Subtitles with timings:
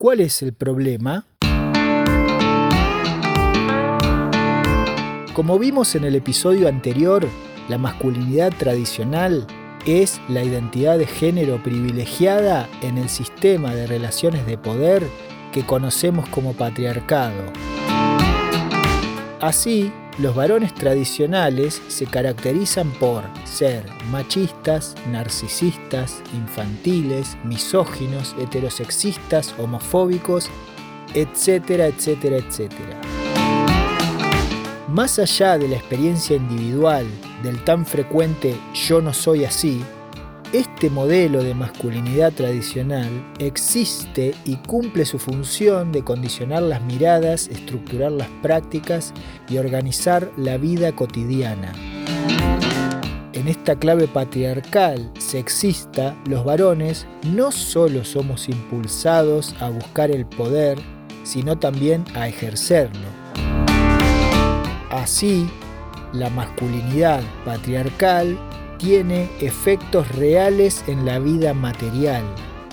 [0.00, 1.26] ¿Cuál es el problema?
[5.34, 7.26] Como vimos en el episodio anterior,
[7.68, 9.44] la masculinidad tradicional
[9.86, 15.04] es la identidad de género privilegiada en el sistema de relaciones de poder
[15.52, 17.52] que conocemos como patriarcado.
[19.40, 30.50] Así, los varones tradicionales se caracterizan por ser machistas, narcisistas, infantiles, misóginos, heterosexistas, homofóbicos,
[31.14, 33.00] etcétera, etcétera, etcétera.
[34.88, 37.06] Más allá de la experiencia individual
[37.42, 39.84] del tan frecuente yo no soy así,
[40.52, 43.08] este modelo de masculinidad tradicional
[43.38, 49.12] existe y cumple su función de condicionar las miradas, estructurar las prácticas
[49.48, 51.72] y organizar la vida cotidiana.
[53.34, 60.78] En esta clave patriarcal sexista, los varones no solo somos impulsados a buscar el poder,
[61.24, 63.06] sino también a ejercerlo.
[64.90, 65.46] Así,
[66.14, 68.38] la masculinidad patriarcal
[68.78, 72.22] tiene efectos reales en la vida material,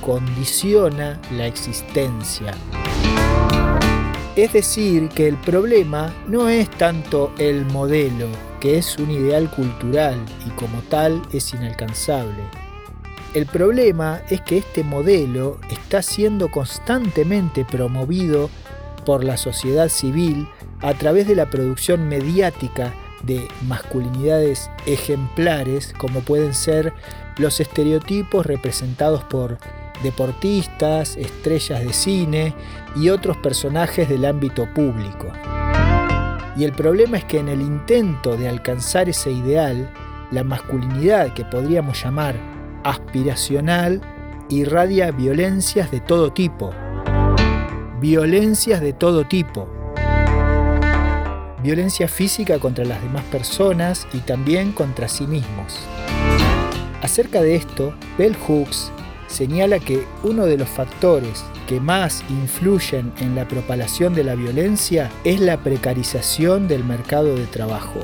[0.00, 2.52] condiciona la existencia.
[4.34, 8.28] Es decir, que el problema no es tanto el modelo,
[8.60, 12.42] que es un ideal cultural y como tal es inalcanzable.
[13.34, 18.50] El problema es que este modelo está siendo constantemente promovido
[19.06, 20.48] por la sociedad civil
[20.80, 26.92] a través de la producción mediática de masculinidades ejemplares como pueden ser
[27.38, 29.58] los estereotipos representados por
[30.02, 32.54] deportistas, estrellas de cine
[32.96, 35.28] y otros personajes del ámbito público.
[36.56, 39.90] Y el problema es que en el intento de alcanzar ese ideal,
[40.30, 42.34] la masculinidad que podríamos llamar
[42.84, 44.00] aspiracional
[44.48, 46.70] irradia violencias de todo tipo.
[48.00, 49.81] Violencias de todo tipo
[51.62, 55.74] violencia física contra las demás personas y también contra sí mismos.
[57.02, 58.92] Acerca de esto, Bell Hooks
[59.26, 65.10] señala que uno de los factores que más influyen en la propalación de la violencia
[65.24, 68.00] es la precarización del mercado de trabajo.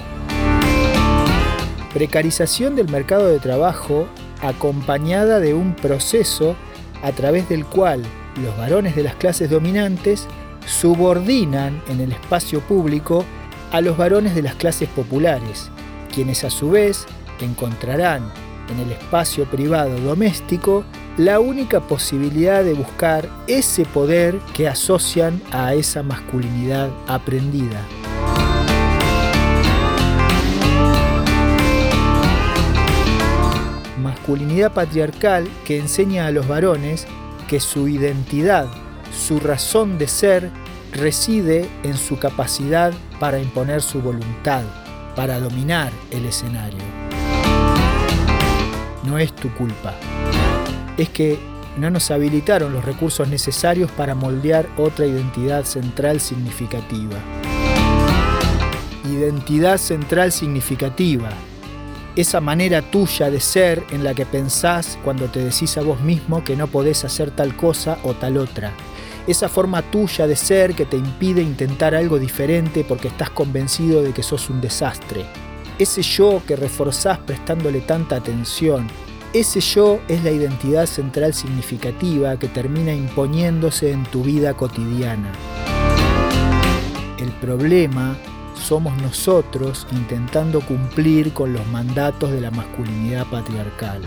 [1.92, 4.06] Precarización del mercado de trabajo
[4.40, 6.56] acompañada de un proceso
[7.02, 8.02] a través del cual
[8.42, 10.26] los varones de las clases dominantes
[10.66, 13.24] subordinan en el espacio público
[13.72, 15.70] a los varones de las clases populares,
[16.14, 17.06] quienes a su vez
[17.40, 18.32] encontrarán
[18.70, 20.84] en el espacio privado doméstico
[21.16, 27.84] la única posibilidad de buscar ese poder que asocian a esa masculinidad aprendida.
[34.00, 37.06] Masculinidad patriarcal que enseña a los varones
[37.48, 38.68] que su identidad,
[39.12, 40.50] su razón de ser,
[40.92, 44.62] reside en su capacidad para imponer su voluntad,
[45.14, 46.82] para dominar el escenario.
[49.04, 49.94] No es tu culpa.
[50.96, 51.38] Es que
[51.76, 57.16] no nos habilitaron los recursos necesarios para moldear otra identidad central significativa.
[59.04, 61.30] Identidad central significativa.
[62.16, 66.42] Esa manera tuya de ser en la que pensás cuando te decís a vos mismo
[66.42, 68.72] que no podés hacer tal cosa o tal otra
[69.28, 74.12] esa forma tuya de ser que te impide intentar algo diferente porque estás convencido de
[74.12, 75.26] que sos un desastre.
[75.78, 78.88] Ese yo que reforzás prestándole tanta atención.
[79.34, 85.30] Ese yo es la identidad central significativa que termina imponiéndose en tu vida cotidiana.
[87.18, 88.16] El problema
[88.54, 94.00] somos nosotros intentando cumplir con los mandatos de la masculinidad patriarcal.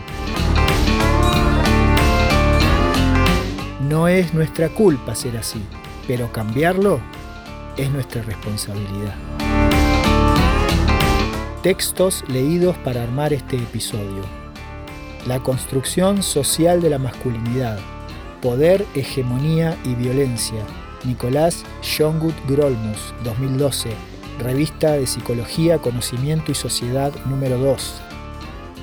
[3.92, 5.62] No es nuestra culpa ser así,
[6.08, 7.02] pero cambiarlo
[7.76, 9.14] es nuestra responsabilidad.
[11.62, 14.24] Textos leídos para armar este episodio.
[15.28, 17.80] La construcción social de la masculinidad.
[18.42, 20.66] Poder, hegemonía y violencia.
[21.04, 23.90] Nicolás Schongut Grolmus, 2012.
[24.40, 28.02] Revista de Psicología, Conocimiento y Sociedad número 2.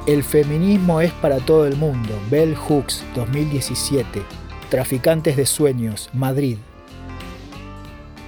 [0.06, 2.12] El feminismo es para todo el mundo.
[2.31, 4.23] Bell Hooks, 2017.
[4.70, 6.58] Traficantes de Sueños, Madrid.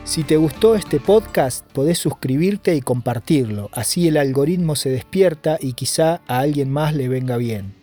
[0.05, 3.69] Si te gustó este podcast, podés suscribirte y compartirlo.
[3.73, 7.75] Así el algoritmo se despierta y quizá a alguien más le venga bien.